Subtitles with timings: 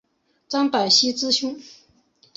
[0.47, 1.61] 张百熙之兄。